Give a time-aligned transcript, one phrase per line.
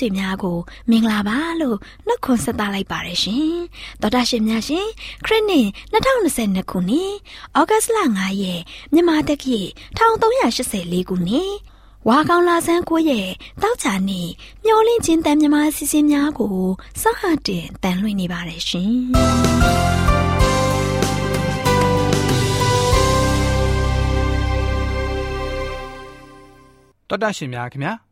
[0.00, 0.58] ဆွေများကို
[0.90, 3.54] မင်္ဂလာပါလို့နှုတ်ခွန်းဆက်သလိုက်ပါရရှင်
[4.00, 4.86] တော်တာရှင်များရှင်
[5.24, 7.12] ခရစ်နှစ်2022ခုနှစ်
[7.58, 8.60] ဩဂတ်လ9ရက်
[8.92, 9.58] မြန်မာတက္ကီ
[9.98, 11.52] 1384ခုနှစ်
[12.08, 13.30] ဝါကောင်လာဆန်း9ရက်
[13.62, 14.28] တောက်ချာနေ့
[14.64, 16.56] မျောလင့်ချင်းတန်မြမာစီစဉ်များကို
[17.02, 18.92] စဟတင်တန်လွှင့်နေပါရရှင်
[27.08, 28.09] တော်တာရှင်များခင်ဗျာ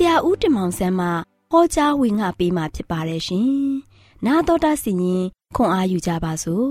[0.07, 1.07] ရာဦးတင်မောင်ဆန်းမှ
[1.51, 3.51] ဟောကြားဝင်ငါပေးมาဖြစ်ပါတယ်ရှင်။
[4.27, 5.25] 나တော်တာစီရင်
[5.57, 6.71] ခွန်အားယူကြပါစို့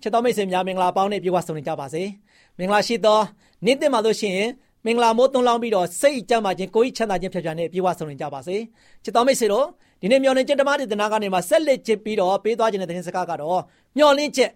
[0.02, 2.02] ။ချစ်တော်မိတ်ဆွေများမင်္ဂလာပေါင်းနဲ့ပြေဝဆုံနေကြပါစေ။
[2.58, 3.20] မင်္ဂလာရှိသော
[3.64, 4.50] နေ့တင်ပါလို့ရှိရင်
[4.84, 8.56] မင်္ဂလာမိုးသွန်လောင်းပြီးတော့စိတ်ကြမ်းပါခြင်းကိုယ်ဤချမ်းသာခြင်းဖြစ်ပြန်နဲ့ပြေဝဆုံနေကြပါစေ။
[9.04, 9.66] ချစ်တော်မိတ်ဆွေတို့
[10.02, 13.60] ဒီနေ့မျော်လင့်ချက်ဓမ္မဒေသနာကနေမှဆက်လက်ချစ်ပြီးတော့ပေးသွားခြင်းတဲ့သတင်းစကားကတော့
[13.96, 14.50] မျော်လင့်ချက်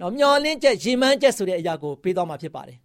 [0.00, 2.78] နော်မျော်လင့်ချက်ရည်မှန်းချက်ဆိုတဲ့အရာကိုပေးသွားမှာဖြစ်ပါတယ်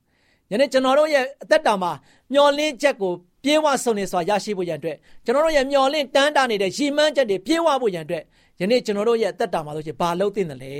[0.51, 1.91] ယနေ့ကျွန်တော်တို့ရဲ့အသက်တာမှာ
[2.33, 3.11] မျော်လင့်ချက်ကို
[3.43, 8.23] ပြေဝဆုံနေစွာရရှိဖို့ရန်အတွက်ကျွန်တော်တို့ရဲ့မျော်လင့်တန်းတာနေတဲ့ရည်မှန်းချက်တွေပြေဝဖို့ရန်အတွက်
[8.61, 10.75] ယနေ့ကျွန်တော်တို့ရဲ့အသက်တာမှာဆိုချင်ဘာလုပ်သင့်တယ်လဲ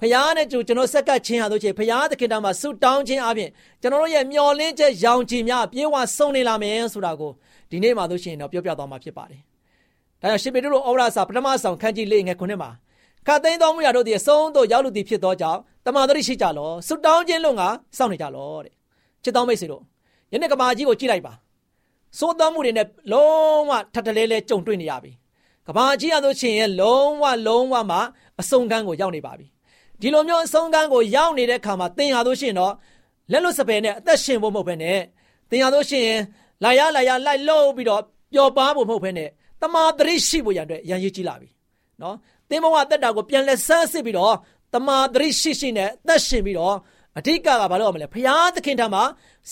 [0.00, 3.50] ဖရားနဲ့ကျကျွန်တော်ဆက်ကပ်ခြင်းဟာဆိုချင်ဖရားသခင်တော်မှာဆုတောင်းခြင်းအပြင်
[3.82, 7.32] ကျွန်တော်တို့ရဲ့မျော်လင့်ချက်ရောင်ချီများပြေဝဆုံနေလာမယ်ဆိုတာကို
[7.70, 9.42] ဒီနေ့မှာဆိုရှင်တော့ပြောပြသွားမှာဖြစ်ပါတယ်။
[10.22, 12.70] ဒါကြောင့်ရှင်ပေတရုဩဝါဒစာပထမဆောင်ခန်းကြီးလေးငယ်ခုနှစ်မှာ
[13.26, 17.62] ခတ်သိမ်းတော်မူရာတို့သည်အဆုံးသို့ရောက်လူသည်ဖြစ်သောကြောင့်တမန်တော်ရှိကြလောဆုတောင်းခြင်းလုံးက
[17.96, 18.74] စောင့်နေကြလောတဲ့။
[19.22, 19.82] ချစ်တော်မိတ်ဆွေတို့
[20.32, 21.32] ယနေ့ကမာကြီးကိုကြည့်လိုက်ပါ။
[22.18, 25.12] သိုးတော်မှုတွေနဲ့လုံးဝထပ်တလဲလဲကြုံတွေ့နေရပြီ။
[25.66, 27.98] ကဘာကြီးရဆိုရှင်ရဲ့လုံးဝလုံးဝမှ
[28.40, 29.46] အဆုံးကန်းကိုရောက်နေပါပြီ
[30.00, 32.72] ဒီလိုမျိုးအဆုံးကန်းကိုရောက်နေတဲ့ခါမှာသင်ရလို့ရှိရင်တော့
[33.30, 34.98] လက်လွတ်စပယ်နဲ့အသက်ရှင်ဖို့မဟုတ်ဘဲနဲ့
[35.50, 36.20] သင်ရလို့ရှိရင်
[36.64, 38.02] လာရလာရလိုက်လို့ပြီးတော့
[38.32, 39.30] ပျော်ပါဖို့မဟုတ်ဘဲနဲ့
[39.62, 41.48] တမာတရိရှိဖို့ရတဲ့ရန်ရည်ကြီးလာပြီ
[42.02, 42.16] နော်
[42.50, 44.34] သင်ဘဝတက်တာကိုပြန်လဲဆန်းစစ်ပြီးတော့
[44.74, 46.76] တမာတရိရှိရှိနဲ့အသက်ရှင်ပြီးတော့
[47.18, 49.02] အဓိကကဘာလို့ရမလဲဖရာသခင်ထံမှာ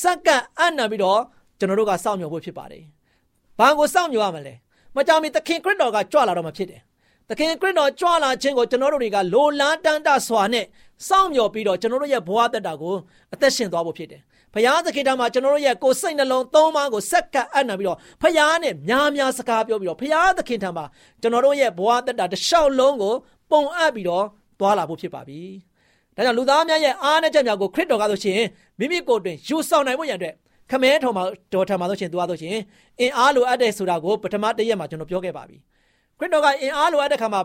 [0.03, 1.21] စက္ကန့်အံ့နံပြီးတော့
[1.59, 2.85] ကျွန်တော်တို့ကစောင့်မျှော်ဖို့ဖြစ်ပါတယ်။
[3.59, 4.55] ဘာကိုစောင့်မျှော်ရမလဲ။
[4.97, 6.81] မကြောင်မီသခင်ခရစ်တော်ကကြွလာတော့မှဖြစ်တယ်
[7.29, 10.65] သခင်ခရစ်တော်ကြွလာခြင်းကိုကျွန်တော်တို့တွေကလိုလားတမ်းတစွာနဲ့
[11.09, 12.95] စောင့်မျှော်ပြီးတော့ကျွန်တော်တို့ရဲ့ဘဝတက်တာကို
[13.35, 14.21] အသက်ရှင်သွားဖို့ဖြစ်တယ်။
[14.55, 20.85] ဘုရားသခင်တမှာကျွန်တော်တို့ရဲ့ကိုယ်စိတ်နှလုံးသုံးပါးကိုစက္ကပ်အပ်နာပြီးတော့ဘုရားနဲ့များများစကားပြောပြီးတော့ဘုရားသခင်ထံမှာ
[21.21, 23.15] ကျွန်တော်တို့ရဲ့ဘဝတက်တာတစ်လျှောက်လုံးကို
[23.51, 24.25] ပုံအပ်ပြီးတော့
[24.61, 25.41] သွားလာဖို့ဖြစ်ပါပြီ။
[26.17, 28.41] ဒါကြောင့်လူသားများရဲ့အားနဲ့ချက်များကိုခရစ်တော်ကဆိုရှင်
[28.79, 30.35] မိမိကိုယ်တွင်ယူဆောင်နိုင်ဖို့ရန်အတွက်
[30.71, 32.57] ခမဲထော်မှာတော်ထံမှာဆိုရှင်သူကဆိုရှင်
[33.01, 35.57] အင်အားလိုအပ်တဲ့ဆိုတာကိုပထမတည့်ရက်မှာကျွန်တော်ပြောခဲ့ပါပြီ။
[36.19, 37.41] ခရစ်တော်ကအင်အားလိုအပ်တဲ့ခါမှာ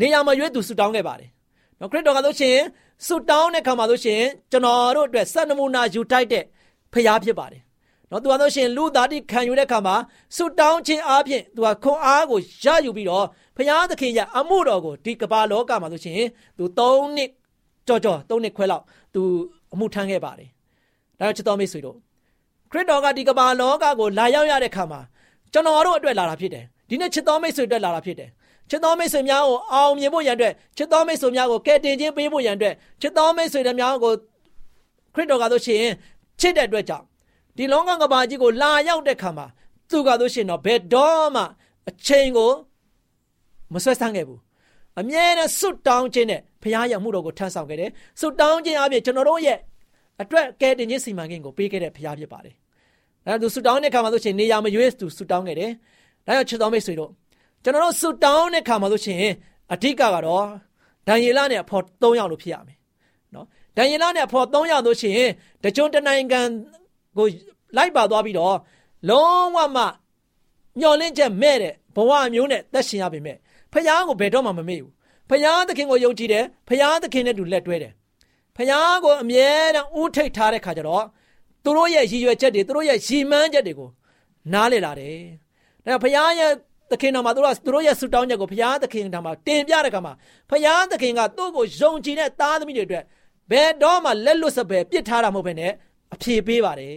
[0.00, 1.30] နေရာမရွေးသူဆူတောင်းခဲ့ပါတယ်။
[1.80, 2.56] နော်ခရစ်တော်ကဆိုရှင်
[3.06, 6.44] ဆူတောင်းတဲ့ခါမှာဆိုရှင်ကျွန်တော်တို့အတွက်စံနမူနာယူထိုက်တဲ့
[6.92, 7.62] ဖရားဖြစ်ပါတယ်။
[8.10, 9.94] နော်သူကဆိုရှင်လူသားတိခံယူတဲ့ခါမှာ
[10.36, 16.14] ဆူတောင်းခြင်းအပြင်သူကခွန်အားကိုရယူပြီးတော့ဖရားသခင်ရဲ့အမှုတော်ကိုဒီကမ္ဘာလောကမှာဆိုရှင်
[16.58, 17.30] သူ၃နှစ်
[17.86, 18.84] ကြော်ကြော်၃နှစ်ခွဲလောက်
[19.14, 19.22] သူ
[19.72, 20.48] အမှုထမ်းခဲ့ပါတယ်။
[21.18, 21.96] ဒါကြောင့်ချစ်တော်မိတ်ဆွေတို့
[22.70, 25.00] ခရစ်တော်ကဒီကမ္ဘာလောကကိုလာရောက်ရတဲ့ခါမှာ
[25.52, 28.30] ကျွန်တော်တို့အတွက်လာတာဖြစ်တယ်။ဒီနေ့ချစ်တော်မိတ်ဆွေတက်လာတာဖြစ်တယ်
[28.70, 34.12] ချစ်တော်မိတ်ဆွေများကိုအောင်မြင်ဖို့ရန်အတွက်ချစ်တော်မိတ်ဆွေများကိုကယ်တင်ခြင်းပေးဖို့ရန်အတွက်ချစ်တော်မိတ်ဆွေတွေများကို
[35.14, 35.84] ခရစ်တော်ကဆိုရှင်
[36.40, 37.04] ချစ်တဲ့အတွက်ကြောင့်
[37.56, 39.46] ဒီလောကကဘာကြီးကိုလာရောက်တဲ့ခါမှာ
[39.90, 41.42] သူကဆိုရှင်တော့ဘယ်တော့မှ
[41.88, 42.50] အချိန်ကို
[43.72, 44.40] မဆွဲဆန်းခဲ့ဘူး
[45.00, 47.90] အမြဲတမ်းစွတ်တောင်းခြင်းနဲ့ဘုရားရဲ့မှုတော်ကိုထမ်းဆောင်ခဲ့တယ်
[48.20, 49.58] စွတ်တောင်းခြင်းအပြင်ကျွန်တော်တို့ရဲ့
[50.22, 52.54] အတွက်ကယ်တင်ခြင်းစီမံကိန်းကိုပေးခဲ့တဲ့ဘုရားဖြစ်ပါတယ်
[53.26, 55.70] အဲဒါသူစွတ်တောင်းတဲ့ခါမှာဆိုရှင်နေရာမရွေးသူစွတ်တောင်းခဲ့တယ်
[56.26, 57.10] ဒါကြောင့်ချစ်တော်မိတ်ဆွေတို့
[57.64, 59.34] ကျွန်တော်တို့ဆူတောင်းတဲ့ခါမှာလို့ရှိရင်
[59.72, 60.46] အဓိကကတော့
[61.06, 62.78] ဒံယေလနဲ့အဖော်၃ယောက်လို့ဖြစ်ရမယ်
[63.34, 65.30] နော်ဒံယေလနဲ့အဖော်၃ယောက်လို့ရှိရင်
[65.62, 66.40] တကြွတနိုင်ငံ
[67.16, 67.26] ကို
[67.76, 68.56] လိုက်ပါသွားပြီးတော့
[69.08, 69.84] လုံးဝမှ
[70.80, 73.36] မျောလင့်ချက်မဲ့တဲ့ဘဝမျိုးနဲ့သက်ရှင်ရပေမဲ့
[73.72, 74.92] ဖခင်ကိုဘယ်တော့မှမမေ့ဘူး
[75.30, 77.92] ဖခင်သခင်ကိုယုံကြည်တယ်ဖခင်သခင်နဲ့တူလက်တွဲတယ်
[78.56, 81.04] ဖခင်ကိုအမြဲတမ်းဥထိတ်ထားတဲ့ခါကျတော့
[81.64, 83.88] သူတို့ရဲ့ရည်ရွယ်ချက်တွေသူတို့ရဲ့ရည်မှန်းချက်တွေကို
[84.52, 85.18] နားလည်လာတယ်
[85.84, 86.52] ဒါဘုရားရဲ့
[86.90, 90.12] သခင်တော်မှာသူတို့သူတို့ရဲ့ဆုတောင်းချက်ကိုဘုရားသခင်တော်မှာတင်ပြတဲ့အခါမှာ
[90.50, 93.04] ဘုရားသခင်ကသူ့ကိုယုံကြည်တဲ့သားသမီးတွေအတွက်
[93.50, 95.72] ဘယ်တော့မှလက်လွတ်စပယ်ပြစ်ထားတာမဟုတ်ဘဲနဲ့
[96.14, 96.96] အပြေပေးပါတယ်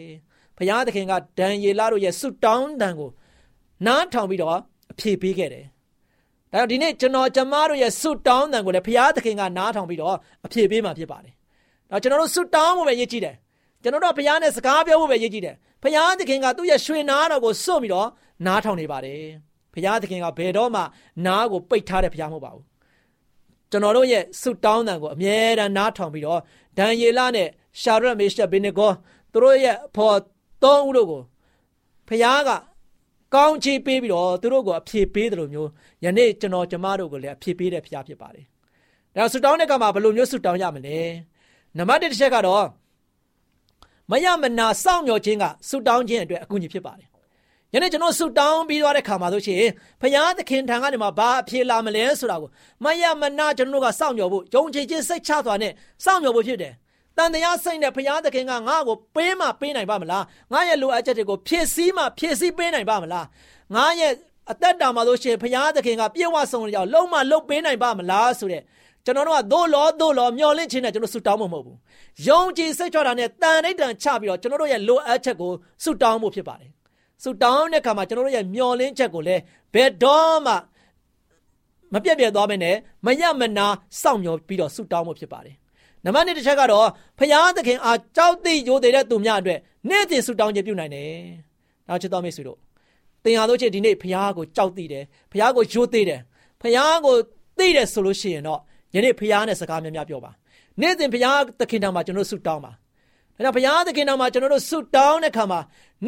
[0.57, 3.09] ဘုရားသခင်ကဒံယေလတို့ရဲ့ဆုတောင်းတန်ကို
[3.85, 4.57] နားထောင်ပြီးတော့
[4.91, 5.65] အပြေပေးခဲ့တယ်
[6.53, 11.33] ဒါကြောင့်ဒီနေ့ကျွန်တော်ကျမတို့ရဲ့ဆုတောင်းတန်ကိုလည်းဘုရားသခင်ကနားထောင်ပြီးတော့အပြေပေးမှာဖြစ်ပါတယ်
[11.91, 13.35] ဒါကျွန်တော်တို့ဆုတောင်းဖို့ပဲရည်ကြည်တယ်
[13.83, 18.09] ကျွန်တော်တို့ဘုရားနဲ့စကားပြောဖို့ပဲရည်ကြည်တယ်ဘုရားသခင်ကသူ့ရဲ့ရွှေနာတော်ကိုစွန့်ပြီးတော့
[18.45, 19.23] နားထောင်နေပါတယ်
[19.73, 20.81] ဘုရားသခင်ကဘယ်တော့မှ
[21.25, 22.63] နားကိုပိတ်ထားတဲ့ဘုရားမဟုတ်ပါဘူး
[23.71, 26.39] ကျွန်တော်တို့ရဲ့ဆုတောင်းတန်ကိုအမြဲတမ်းနားထောင်ပြီးတော့
[26.77, 27.49] ဒံယေလနဲ့
[27.81, 28.91] ရှာရက်မေရှက်ဘေနေဂော
[29.31, 30.17] သူတို့ရဲ့ဖော်
[30.63, 31.21] သုံးဦးတို့ကို
[32.07, 32.49] ဘုရားက
[33.35, 35.69] ကောင်းချီးပေးပြီးတော့သူတို့ကိုအဖြေပေးတယ်လို့မျိုး
[36.03, 38.45] ယနေ့ကျွန်တော်ကျမတို့ကိုလည်းအဖြေပေးတဲ့ဘုရားဖြစ်ပါတယ်
[39.15, 40.97] ဒါဆုတောင်းတဲ့ကမှာဘယ်လိုမျိုးဆုတောင်းရမလဲ
[41.77, 42.65] နံပါတ်1တစ်ချက်ကတော့
[44.11, 47.07] မယမနာစောင့်မျှော်ခြင်းကဆုတောင်းခြင်းအတွက်အကူအညီဖြစ်ပါတယ်
[47.73, 49.63] ယနေ့ကျွန်တော်ဆုတောင်းပြီးသွားတဲ့ခါမှာဆိုရှင်
[50.01, 52.49] ဘုရားသခင်ထံကနေမှဘာအဖြေလာမလဲဆိုတာကို
[52.83, 55.71] မယမနာကျွန်တော်တို့ကစောင့်မျှော်ဖို့ယုံကြည်ခြင်းစိတ်ချစွာနဲ့
[56.03, 56.73] စောင့်မျှော်ဖို့ဖြစ်တယ်
[57.17, 63.25] တန်တရားစိတ်နဲ့ဘုရားသခင်ကငါ့ကိုပေးမှပေးနိုင်ပါမလားငါရဲ့လိုအပ်ချက်တွေကိုဖြည့်ဆည်းမှဖြည့်ဆည်းပေးနိုင်ပါမလား
[63.75, 64.11] ငါရဲ့
[64.51, 68.61] အသက်တာမှာဆိုရှင်ဘုရားသခင်ကပြေဝဆုံးကြောင်လုံးမလုံးပေးနိုင်ပါမလားဆိုတဲ့
[69.05, 71.77] ကျွန်တော်တို့ကသို့လောသို့လောမျောလင့်ခြင်းနဲ့ကျွန်တော်ဆုတောင်းမှာမဟုတ်ဘူး
[72.27, 75.51] ယုံကြည်စိတ်ချတာနဲ့တန်ဋိဌာန်ချပြီးတော့ကျွန်တော်တို့ရဲ့လိုအပ်ချက်ကို
[75.83, 76.71] ဆုတောင်းဖို့ဖြစ်ပါတယ်
[77.23, 79.41] ဆုတောင်းတဲ့အခါမှာကျွန်တော်တို့ရဲ့မျောလင့်ချက်ကိုလည်း
[79.73, 80.53] ဘယ်တော့မှ
[81.93, 83.67] မပြတ်ပြတ်သွားမနဲ့မရမနာ
[84.01, 85.55] စောင့်မျှော်ပြီးတော့ဆုတောင်းဖို့ဖြစ်ပါတယ်
[86.05, 86.87] နံပါတ်1တစ်ချက်ကတော့
[87.19, 91.11] ဖရာသခင်အားကြောက်သိရိုသေတဲ့သူများအတွက်နေ့စဉ်ဆုတောင်းခြင်းပြုနိုင်တယ်။
[91.87, 92.57] နောက်ချစ်တော်မိတ်ဆွေတို့
[93.23, 96.19] သင်ဟာတို့ချင်းဒီနေ့ဖရာကိုကြောက်သိတယ်ဖရာကိုရိုသေတယ်
[96.61, 97.15] ဖရာကို
[97.57, 98.59] သိတယ်ဆိုလို့ရှိရင်တော့
[98.95, 100.31] ယနေ့ဖရာနဲ့စကားများများပြောပါ
[100.81, 102.71] နေ့စဉ်ဖရာသခင်တော်မှာကျွန်တော်ဆုတောင်းပါ
[103.35, 105.59] ဒါကြောင့်ဘုရားသခင်တော်မှာကျွန်တော်တို့ဆုတောင်းတဲ့ခါမှာ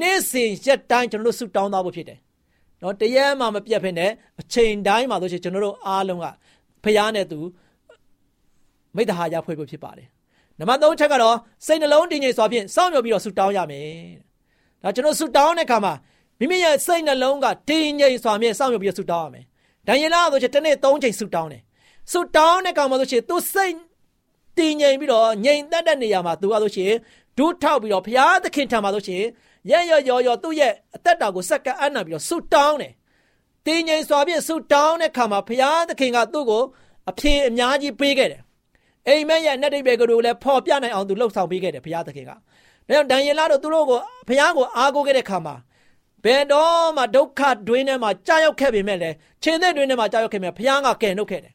[0.01, 2.19] နေ့စဉ်ရက်တိုင်းကျွန်တော်တို့ဆုတောင်းသားဖို့ဖြစ်တယ်။
[2.81, 4.05] နော်တရက်မှမပြတ်ဖ ೇನೆ
[4.39, 6.25] အချိန်တိုင်းမှာဆိုရှင်ကျွန်တော်တို့အားလုံးက
[6.83, 7.39] ဘုရားနဲ့သူ
[8.95, 10.07] မိတ္တဟာရဖွဲ့ဖို့ဖြစ်ပါတယ်။
[10.59, 13.89] နံပါတ်3ချက်ကတော့စိတ်နှလုံးတည်ငြိမ်စွာဖြင့်စောင့်မျှော်ပြီးတော့ဆုတောင်းရမယ်။
[14.83, 15.93] ဒါကျွန်တော်ဆုတောင်းတဲ့ခါမှာ
[16.39, 19.45] မိမိရဲ့စိတ်နှလုံးကတည်ငြိမ်စွာဖြင့်စောင့်မျှော်ပြီးတော့ဆုတောင်းရမယ်။
[19.87, 21.61] ဒံယေလဆိုရှင်တစ်နေ့3ချိန်ဆုတောင်းတယ်။
[22.11, 23.75] ဆုတောင်းတဲ့ခါမှာဆိုရှင်သူစိတ်
[24.57, 26.93] တည်ငြိမ်ပြီးတော့ငြိမ်သက်တဲ့နေရာမှာသူကဆိုရှင်
[27.37, 29.23] ဒုထောက်ပြီးတော့ဘုရားသခင်ထံမှာဆိုရှင်
[29.71, 32.93] ရရရော်ရော်သူ့ရဲ့အသက်တာကိုစက္ကန့်အနံပြီးတော့ဆုတောင်းတယ်။
[33.65, 36.63] တည်ငြိမ်စွာဖြင့်ဆုတောင်းတဲ့ခါမှာဘုရားသခင်ကသူ့ကို
[37.09, 38.41] အဖြေအများကြီးပေးခဲ့တယ်။
[39.07, 42.37] အိမ်မက်ရဲ့အနက်တိတ်ပဲကလေးကိုလည်းဖော်ပြနိုင်အောင်သူလှုပ်ဆောင်ပေးခဲ့တယ်ဘုရားသခင်က။ဒါ
[42.89, 45.55] ကြောင့်ဒံယေလတို့သူတို့ကိုဘုရားကိုအားကိုးခဲ့တဲ့ခါမှာ
[46.23, 51.53] ဘယ်တော့မှဒုက္ခတွင်းထဲမှာကြာရောက်ခဲ့ပေမဲ့လည်းခြေသက်တွင်းထဲမှာကြာရောက်ခဲ့မြဲဘုရားကကယ်နှုတ်ခဲ့တယ်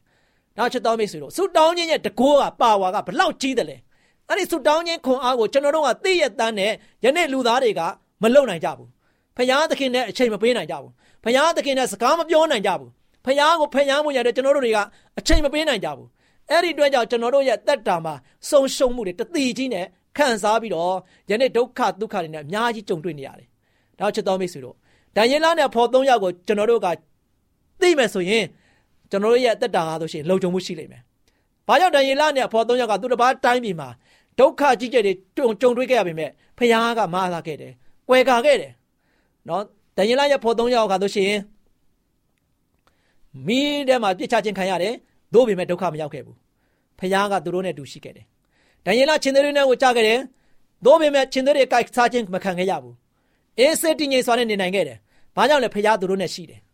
[0.57, 3.77] နောက်ချက်တော်မိတ်ဆွေတို့ဆုတောင်းခြင်းရဲ့တကောကပါဝါကဘလောက်ကြီးတယ်လဲ။
[4.29, 6.71] အဲ့ဒီဆုတောင်းခြင်းခွန်အားကိုကျွန်တော်တို့ကသိရတန်းနဲ့
[7.03, 7.81] ယနေ့လူသားတွေက
[8.21, 8.89] မလုံနိုင်ကြဘူး
[9.37, 10.91] ဖယားသခင်နဲ့အချိန်မပေးနိုင်ကြဘူး
[11.23, 12.89] ဖယားသခင်နဲ့စကားမပြောနိုင်ကြဘူး
[13.25, 14.79] ဖယားကိုဖယားမှုရတဲ့ကျွန်တော်တို့တွေက
[15.19, 16.07] အချိန်မပေးနိုင်ကြဘူး
[16.49, 18.13] အဲ့ဒီအတွက်ကြောင့်ကျွန်တော်တို့ရဲ့တက်တာမှာ
[18.49, 19.85] စုံရှုံမှုတွေတတိကြီးနဲ့
[20.17, 20.93] ခံစားပြီးတော့
[21.29, 23.47] ယနေ့ဒုက္ခဒုက္ခတွေနဲ့အများကြီးကြုံတွေ့နေရတယ်။
[23.99, 24.75] ဒါချစ်တော်မိတ်ဆွေတို့
[25.15, 26.87] ဒံယေလနဲ့ဖော်သုံးယောက်ကိုကျွန်တော်တို့က
[27.81, 28.45] သိမယ်ဆိုရင်
[29.11, 31.01] ကျွန်တော်တို့ရဲ့တက်တာဟာဆိုရှင်လုံခြုံမှုရှိလိမ့်မယ်။
[31.67, 33.89] ဘာကြောင့်ဒံယေလနဲ့ဖော်သုံးယောက်ကသူတစ်ပါးတိုင်းပြည်မှာ
[34.39, 37.71] ဒုက္ခကြီးကျယ်တွေကြုံကြုံတွေ့ခဲ့ရပေမဲ့ဖခင်ကမအားလာခဲ့တယ်။
[38.09, 38.71] ကွယ်ကာခဲ့တယ်။
[39.47, 39.63] နော်
[39.97, 41.33] ဒန်ယေလရဲ့ဖော်သုံးယောက်ကဆိုရှင်
[43.47, 44.93] မိထဲမှာပြစ်ချခြင်းခံရတယ်။
[45.33, 46.37] သို့ပေမဲ့ဒုက္ခမရောက်ခဲ့ဘူး။
[46.99, 48.25] ဖခင်ကသူတို့နဲ့တူရှိခဲ့တယ်။
[48.85, 50.19] ဒန်ယေလချင်းသေးတွေနဲ့ကိုကြားခဲ့တယ်။
[50.85, 52.95] သို့ပေမဲ့ချင်းသေးတွေကိုက်စားခြင်းမခံခဲ့ရဘူး။
[53.59, 54.97] အေးစစ်တည်ငြိမ်စွာနဲ့နေနိုင်ခဲ့တယ်။
[55.35, 56.59] ဘာကြောင့်လဲဖခင်သူတို့နဲ့ရှိတယ်။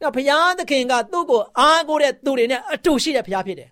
[0.00, 3.70] နော်ဖခင်သခင်ကသူ့ကိုအားကိုးတဲ့သူတွေနဲ့အတူရှိတဲ့ဖခင်ဖြစ်တယ်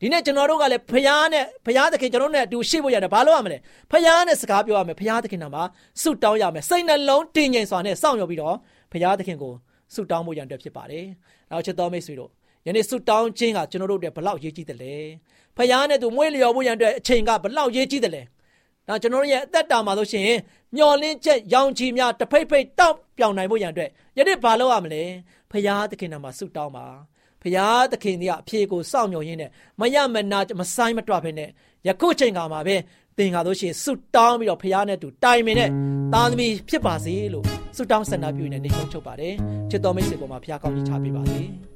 [0.00, 3.58] ဒီနေ့ကျွန်တော်တို့ကလည်းဖယားနဲ့ဖယားသခင်ကျွန်တော်တို့နဲ့အတူရှိဖို့ရတယ်ဘာလို့ရမလဲ
[3.92, 5.62] ဖယားနဲ့စကားပြောရမယ်ဖယားသခင်နာမှာ
[6.02, 8.56] ဆုတောင်းရမယ်စိတ်နှလုံးတည်ငြိမ်စွာနဲ့စောင့်ရပြီးတော့
[8.92, 9.52] ဖယားသခင်ကို
[9.94, 11.06] ဆုတောင်းဖို့ရန်အတွက်ဖြစ်ပါတယ်
[11.50, 12.30] နောက်ချက်တော်မိတ်ဆွေတို့
[12.66, 14.94] ယနေ့ဆုတောင်းခြင်းကကျွန်တော်တို့အတွက်ဘလောက်ရေးကြီးတယ်လဲ
[15.56, 18.22] ဖယားနဲ့သူမွေးလျော်ဖို့ရန်အတွက်အချိန်ကဘလောက်ရေးကြီးတယ်လဲ
[18.88, 20.30] ဒါကျွန်တော်တို့ရဲ့အသက်တာမှာဆိုရှင်
[20.76, 25.02] မျော်လင့်ချက်ရောင်ချီများတဖိတ်ဖိတ်တောက်ပြောင်နိုင်ဖို့ရန်အတွက်ယနေ့ဘာလုပ်ရမလဲ
[25.54, 26.86] ဖယားသခင်နာမှာဆုတောင်းပါ
[27.42, 31.46] ဖရာသခင်ကြီးကအဖြေကိုစောင့်မျှော်ရင်းနဲ့မရမနာမဆိုင်မတွဖ ೇನೆ
[31.86, 32.76] ယခုချိန်ကမှာပဲ
[33.18, 35.70] သင်ကားလို့ရှိရင်ဆုတောင်းပြီးတော့ဖရာနဲ့တူတိုင်ပင်နဲ့
[36.12, 37.44] သားသမီးဖြစ်ပါစေလို့
[37.76, 39.34] ဆုတောင်းဆန္ဒပြုနေနေဆုံးချုပ်ပါတယ်
[39.70, 41.73] ချစ်တော်မိတ်ဆွေပေါ်မှာဖရာကောင်းကြီးချပေးပါစေ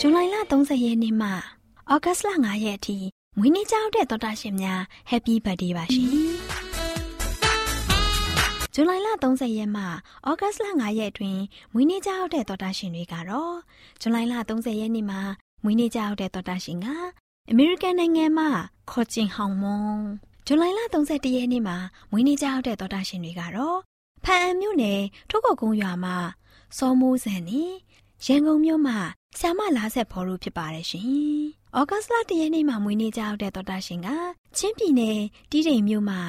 [0.00, 2.98] 30ရက်နေ့မှဩဂတ်စ်လ9ရက်အထိ
[3.38, 6.08] မွေးနေ့ကြောက်တဲ့သောတာရှင်များ Happy Birthday ပါရှင်။
[8.74, 9.82] ဇူလိုင်လ30ရက်မှ
[10.28, 13.54] ဩဂတ်စ်လ9ရက်အတွင်းမွေးနေ့ကြောက်တဲ့သောတာရှင်တွေကတော့
[14.00, 15.20] ဇူလိုင်လ30ရက်နေ့မှာ
[15.64, 16.86] မွေးနေ့ကြောက်တဲ့သောတာရှင်က
[17.50, 18.48] အမေရိကန်နိုင်ငံမှာ
[18.90, 19.98] ခေါ်ချင်ဟောင်မွန်
[20.46, 21.76] ဇူလိုင်လ31ရက်နေ့မှာ
[22.10, 23.78] မွေးနေ့ကြောက်တဲ့သောတာရှင်တွေကတော့
[24.24, 25.00] ဖန်အံမြို့နယ်
[25.30, 26.16] ထုတ်ကုတ်ကုန်းရွာမှာ
[26.76, 27.62] စောမိုးစံနေ
[28.26, 28.98] ရန်ကုန်မြို့မှာ
[29.38, 31.04] ဆ iam လာဆက်ဖော်လို့ဖြစ်ပါတယ်ရှင်။
[31.78, 34.08] ဩဂတ်စ်လတရက်နေ့မှာမွေးနေ့ကြောက်တဲ့တော်တာရှင်က
[34.56, 35.18] ချင်းပြည်နယ်
[35.50, 36.20] တီးတိမ်မြို့မှာ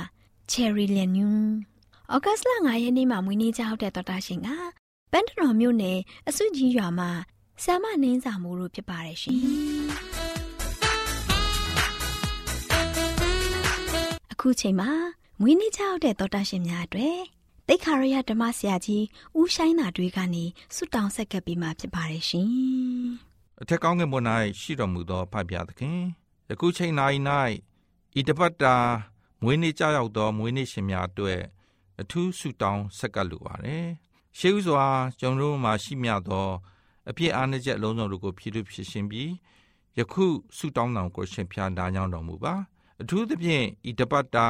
[0.51, 1.31] Cherry Lenu
[2.13, 4.49] ။ဩဂတ်စ်လ9ရက်နေ့မှာမွေးနေ့ကြောက်တဲ့တော်တာရှင်က
[5.11, 7.09] ပန်းတတော်မြို့နယ်အစုကြီးရွာမှာ
[7.63, 9.39] ဆ iam နင်းစာမိုးလို့ဖြစ်ပါတယ်ရှင်။
[14.31, 14.91] အခုချိန်မှာ
[15.39, 17.38] မွေးနေ့ကြောက်တဲ့တော်တာရှင်များအတွက်
[17.71, 19.03] တိတ်ခါရရဓမ္မဆရာကြီး
[19.39, 20.43] ဦးဆိုင်နာတွေကနေ
[20.75, 22.49] ဆုတောင်းဆက်ကပ်ပြီးမှဖြစ်ပါတယ်ရှင်။
[23.61, 24.21] အထက်ကောင်းကင်ဘုံ၌
[24.59, 25.99] ရှိတော်မူသောဖဖျားသခင်
[26.49, 26.93] ယခုချိန်၌၌
[28.19, 28.75] ဤတပတ်တာ
[29.43, 31.41] မွေးနေ့ကြောက်သောမွေးနေ့ရှင်များအတွက်
[32.01, 33.85] အထူးဆုတောင်းဆက်ကပ်လိုပါတယ်
[34.37, 34.85] ရှေးဥစွာ
[35.19, 36.47] ကျွန်တော်တို့မှာရှိမြသော
[37.09, 39.29] အပြစ်အားနည်းချက်အလုံးစုံတို့ကိုဖြည့်ထုတ်ဖြစ်ရှင်ပြီး
[39.97, 40.25] ယခု
[40.57, 42.53] ဆုတောင်းတော်ကိုရှင်ဖျားနားကြောင်းတော်မူပါ
[43.01, 44.47] အထူးသဖြင့်ဤတပတ်တာ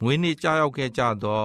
[0.00, 1.44] မွေးနေ့ကြောက်ခဲ့ကြသော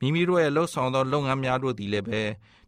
[0.00, 2.22] မိမိတို့ရဲ့လှုပ်ဆောင်သောလုပ်ငန်းများတို့သည်လည်းပဲ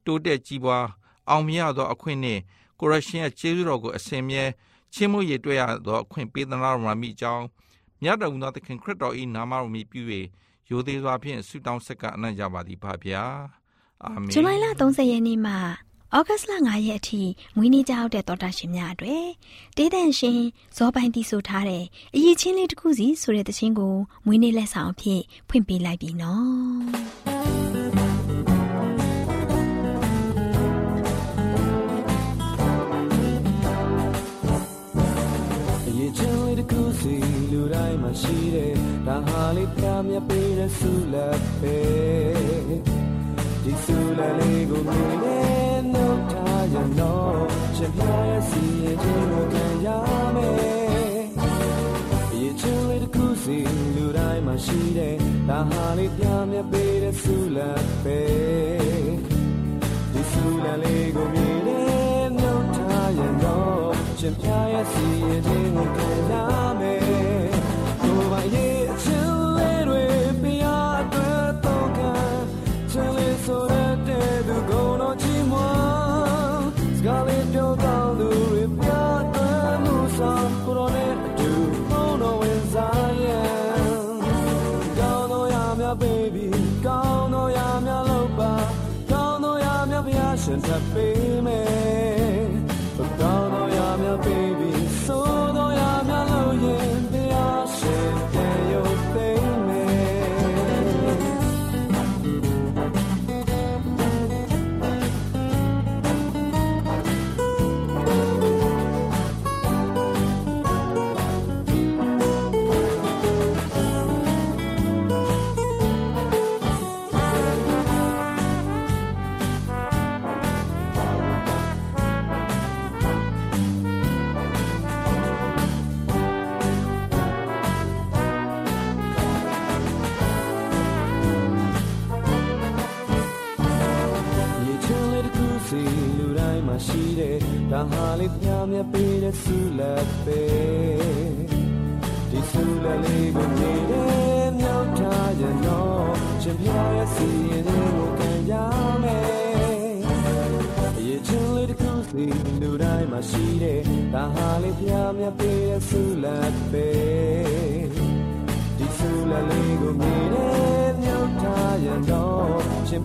[0.06, 0.86] တိုးတက်ကြီးပွား
[1.30, 2.40] အောင်မြင်သောအခွင့်နှင့်
[2.80, 4.44] ကိုရရှင်ရဲ့ကျေးဇူးတော်ကိုအစဉ်မြဲ
[4.94, 7.44] ချင်းမှုရည်တွေ့ရသောအခွင့်ပေးသနာတော်မှာမိကြောင်း
[8.02, 10.02] မြတ်တော်မူသောသခင်ခရစ်တော်၏နာမတော်မြည်ပြု၍
[10.70, 13.22] ရိုသေစွာဖြင့်ဆုတောင်းဆက်ကအနံ့ကြပါသည်ဖဗျာ
[14.04, 15.56] အာမင်ဇူလိုင်လ30ရက်နေ့မှာ
[16.14, 17.22] ဩဂတ်လ9ရက်အထိ
[17.56, 19.26] မွေးနေ့ကြောက်တဲ့တော်တာရှင်များအတွေ့
[19.76, 20.40] တေးတန်ရှင်
[20.76, 21.84] ဇောပိုင်းတီးဆိုထားတဲ့
[22.14, 23.94] အရေးချင်းလေးတစ်ခုစီဆိုတဲ့တခြင်းကို
[24.26, 26.46] မွေးနေ့လက်ဆောင်အဖြစ်ဖွင့်ပေးလိုက်ပြီနော်
[35.86, 37.14] အရေးချင်းလေးတစ်ခုစီ
[37.52, 38.74] လူတိုင်းမှာရှိတယ်
[39.06, 41.78] ဒါဟာလေးပြမြပေးတဲ့ဆုလက်ပဲ
[43.64, 45.65] ဒီဆုလက်လေးကိုမြင်နေရင်
[47.86, 49.88] တော့ရှင်ပြရဲ့စီရင်ခြင်းကိုခံရ
[50.34, 51.20] မယ်။
[52.30, 53.56] ဒီချူလေးတစ်ခုစီ
[53.96, 55.14] လူတိုင်းမှာရှိတဲ့
[55.48, 58.20] ဒါဟာလေးပြမြပေးတဲ့ဆုလပ်ပဲ။
[60.12, 65.88] ဒီဆုလပ်လေးကိုမြည်တဲ့နှုတ်ထားရင်တော့ရှင်ပြရဲ့စီရင်ခြင်းကို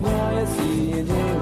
[0.00, 1.41] တော့ရှင်ပြ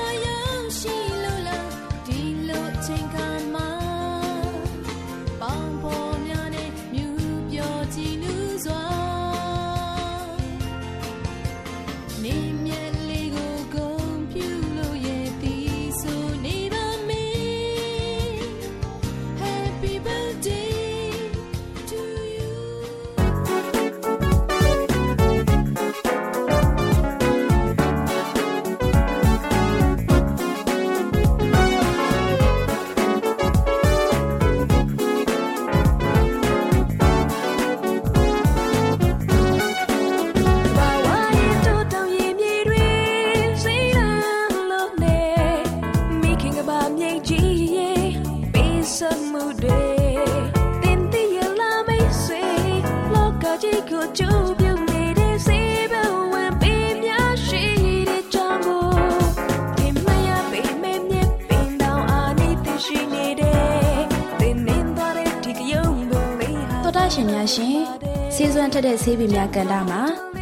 [68.91, 70.01] တဲ့ဆေးပင်များကန်တာမှာ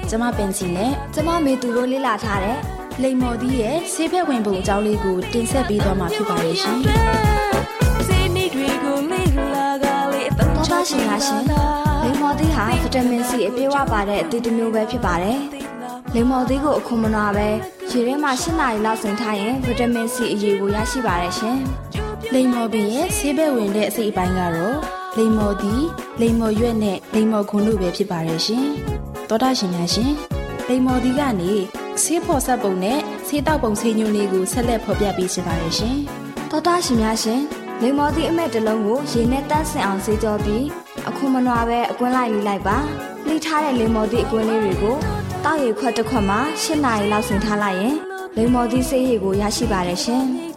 [0.09, 2.57] ကျမပင်စီနဲ့ကျမမေသူတို့လေ့လာထားတဲ့
[3.03, 6.79] လိမ္မော်သီးရဲ့ဆေးဘက်ဝင်ပုံအကြောင်းလေးကိုတင်ဆက်ပေးသွားမှာဖြစ်ပါတယ်ရှင်
[8.07, 15.39] စေနေတွေကိုလေ့လာကလေးအတော့တော်တာရှင်များရှင်လိမ္မော်သီးဟာဗီတာမင် C အပြည့်အဝပါတဲ့အသီးတစ်မျိုးပဲဖြစ်ပါတယ်
[16.15, 17.47] လိမ္မော်သီးကိုအခုမနာပဲ
[17.91, 21.57] ရေထဲမှာ၈နာရီလောက်စိမ်ထားရင်ဗီတာမင် C အရေးကိုရရှိပါတယ်ရှင်
[22.33, 25.83] လိမ္မော်ပင်ရဲ့ဆေးဘက်ဝင်တဲ့အစိတ်အပိုင်းကတော့ လိမ္မော်သီး
[26.21, 28.65] လိမ္မော်ရွက်နဲ့လိမ္မော်ခွန်တို့ပဲဖြစ်ပါတယ်ရှင်
[29.29, 30.11] တော်တာရှင်များရှင်
[30.67, 31.51] လိမ္မော်သီးကနေ
[32.03, 35.97] ဆေးဖော်ဆက်ပုံနဲ့ဆေးတောက်ပုံဆေးညွှန်းလေးကိုဆက်လက်ဖော်ပြပေးချင်ပါတယ်ရှင်
[36.51, 37.41] တော်တာရှင်များရှင်
[37.81, 40.65] လိမ္မော်သီးအမက်တစ်လုံးကိုရေနဲ့တန့်စင်အောင်ဆေးကြောပြီး
[41.07, 42.77] အခုမနွားပဲအကွင်းလိုက်လေးလိုက်ပါ
[43.27, 44.95] လှိထားတဲ့လိမ္မော်သီးအကွင်းလေးတွေကို
[45.43, 47.95] တောက်ရခွက်တစ်ခွက်မှာ၈နာရီလောက်ဆင်ထားလိုက်ရင်
[48.35, 50.23] လိမ္မော်သီးဆေးရည်ကိုရရှိပါတယ်ရှင်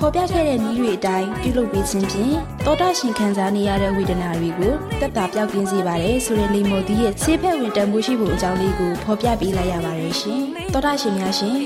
[0.00, 2.34] ဖော်ပြခဲ့တဲ့နည်းတွေအတိုင်းပြုလုပ်ပေးခြင်းဖြင့်
[2.66, 11.56] တောတာရှင်ခံစားနေရတဲ့ဝေဒနာတွေကိုတက်တာပြောက်ကင်းစေပါတယ်ဆိုတဲ့လိမ္မော်သီးရဲ့ဆေးဖက်ဝင်တန်ဖိုးရှိဖို့အကြောင်းလေးကိုဖော်ပြပေးလိုက်ရပါတယ်ရှင် တောတာရှင်များရှင်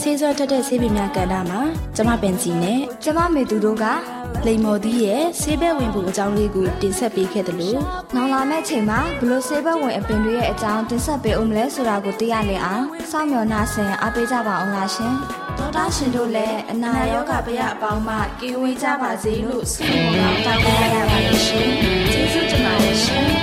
[0.00, 1.60] ဆေးစွမ်းတက်တဲ့ဆေးပင်များကဏ္ဍမှာ
[1.96, 3.84] ကျမပင်စီနဲ့ကျမမေသူတို့က
[4.46, 7.80] လိမ္မော်သီးရဲ့ဆေးဘက်ဝင်ဖို့အကြောင်းလေးကိုတင်ဆက်ပေးခဲ့တယ်လို့
[8.14, 15.14] နောက်လာမယ့်ချိန်မှာဘလို့ဆေးဘက်ဝင်အပင်တွေရဲ့အကြောင်းတင်ဆက်ပေးအောင်မလဲဆိုတာကိုသိရလင်အောင်စောင့်မျှော်နှားဆင်အားပေးကြပါအောင်လားရှင်
[15.58, 21.68] ဒေါက်တာရှင်တို့လည်းအနာရောဂါပြရအပေါင်းမှကင်းဝေးကြပါစေလို့ဆုမွန်ကောင်းတောင်းပေးရပါတယ်ရှင်
[22.12, 23.39] ကျေးဇူးတင်ပါတယ်ရှင်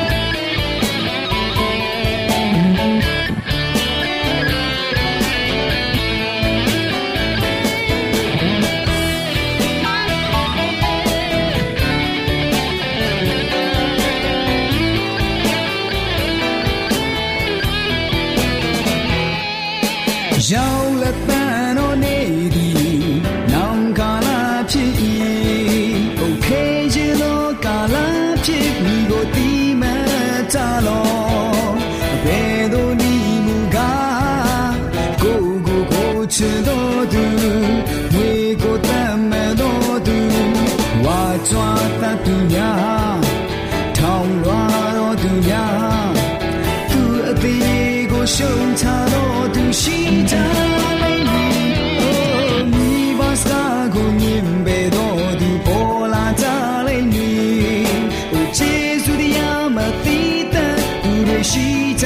[61.50, 61.68] ရှိ
[62.02, 62.06] ကြ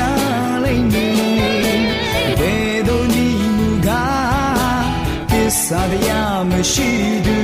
[0.63, 1.15] လိမ့်မည်
[2.39, 3.27] ဘယ်သို့ညီ
[3.57, 4.85] မူကား
[5.31, 6.89] သစ္စာတရားမရှိ
[7.25, 7.37] သူ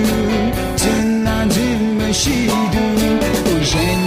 [0.82, 2.38] ကျင်နာခြင်းမရှိ
[2.74, 2.84] သူ
[3.50, 4.07] Oh ရင်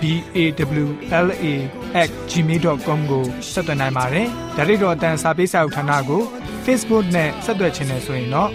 [0.00, 0.02] b
[0.36, 0.38] a
[0.82, 0.86] w
[1.26, 1.44] l a
[2.04, 6.22] @ gmail.com ကိုဆက်သွင်းနိုင်ပါတယ်။ဒါ့အပြင်တော့အတန်းစာပေးစာဥထာဏာကို
[6.64, 8.50] Facebook နဲ့ဆက်သွယ်ခြင်းနဲ့ဆိုရင်တော့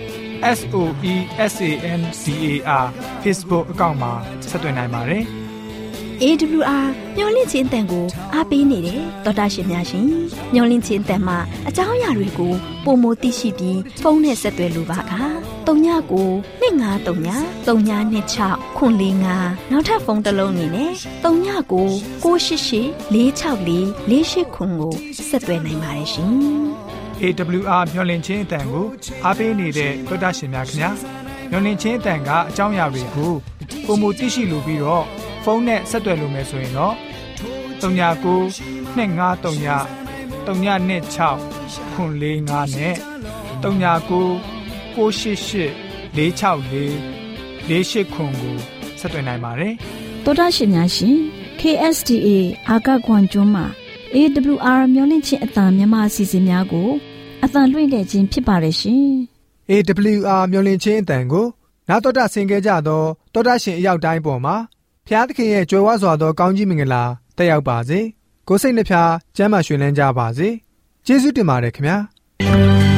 [1.53, 2.85] SOESANDAR
[3.23, 4.11] Facebook အကောင့်မှာ
[4.49, 5.23] ဆက်သွင်းနိုင်ပါတယ်။
[6.21, 6.85] AWR
[7.17, 10.07] မျော်လင့်ခြင်းအတန်ကို အားပေးနေတယ်တော်တာရှင်များရှင်
[10.53, 12.53] မျော်လင့်ခြင်းအတန်မှာအကြောင်းအရာတွေကို
[12.85, 15.03] ပုံမသိရှိပြီးဖုန်းနဲ့ဆက်သွယ်လိုပါက
[15.67, 15.67] 39
[16.61, 20.91] 2939 3926ခွန်45နောက်ထပ်ဖုန်းတစ်လုံးနေနဲ့
[21.23, 23.43] 39 688 464
[24.13, 24.93] 489ခွန်ကို
[25.29, 26.31] ဆက်သွယ်နိုင်ပါတယ်ရှင်
[27.21, 28.85] AWR မျော်လင့်ခြင်းအတန်ကို
[29.25, 30.91] အားပေးနေတဲ့သောတာရှင်များခင်ဗျာ
[31.49, 33.31] မျော်လင့်ခြင်းအတန်ကအကြောင်းအရာတွေကို
[33.87, 35.03] ပုံမသိရှိလိုပြီးတော့
[35.43, 36.95] ဖုန်းနဲ့ဆက်သွယ်လို့မယ်ဆိုရင်တော့
[37.83, 42.95] 39 253 396 465နဲ့
[43.63, 44.23] 39
[44.95, 45.73] 688 464
[47.67, 48.55] 489ကို
[48.99, 49.73] ဆက်သွယ်နိုင်ပါတယ်
[50.25, 51.15] တော်တာရှင်များရှင်
[51.59, 52.27] KSTA
[52.69, 53.65] အာကခွန်ကျွန်းမှာ
[54.15, 56.89] AWR မျိုးလင့်ချင်းအတံမြန်မာအစီအစဉ်များကို
[57.43, 59.05] အတံလွှင့်တဲ့ခြင်းဖြစ်ပါတယ်ရှင်
[59.69, 61.45] AWR မျော်လင့်ခြင်းအတန်ကို
[61.89, 64.55] နာတော်တာဆင် gay ကြတော့တောတာရှင်အရောက်တိုင်းပေါ်မှာ
[65.07, 67.03] ဖျားသခင်ရဲ့ကြွယ်ဝစွာသောကောင်းကြီးမင်္ဂလာ
[67.37, 67.99] တက်ရောက်ပါစေ
[68.47, 70.49] ကိုစိတ်နှဖျားစမ်းမွှေလန်းကြပါစေ
[71.05, 72.92] ကျေးဇူးတင်ပါတယ်ခင်ဗျာ